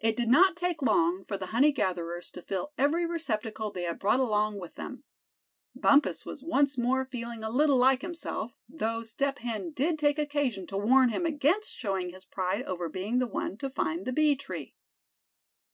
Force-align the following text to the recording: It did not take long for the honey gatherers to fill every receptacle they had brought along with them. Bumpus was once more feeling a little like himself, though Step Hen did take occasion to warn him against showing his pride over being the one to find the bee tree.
It 0.00 0.16
did 0.16 0.30
not 0.30 0.56
take 0.56 0.80
long 0.80 1.26
for 1.26 1.36
the 1.36 1.48
honey 1.48 1.72
gatherers 1.72 2.30
to 2.30 2.40
fill 2.40 2.72
every 2.78 3.04
receptacle 3.04 3.70
they 3.70 3.82
had 3.82 3.98
brought 3.98 4.18
along 4.18 4.58
with 4.58 4.76
them. 4.76 5.04
Bumpus 5.74 6.24
was 6.24 6.42
once 6.42 6.78
more 6.78 7.04
feeling 7.04 7.44
a 7.44 7.50
little 7.50 7.76
like 7.76 8.00
himself, 8.00 8.52
though 8.66 9.02
Step 9.02 9.40
Hen 9.40 9.72
did 9.72 9.98
take 9.98 10.18
occasion 10.18 10.66
to 10.68 10.78
warn 10.78 11.10
him 11.10 11.26
against 11.26 11.74
showing 11.74 12.08
his 12.08 12.24
pride 12.24 12.62
over 12.62 12.88
being 12.88 13.18
the 13.18 13.26
one 13.28 13.58
to 13.58 13.68
find 13.68 14.06
the 14.06 14.12
bee 14.14 14.36
tree. 14.36 14.74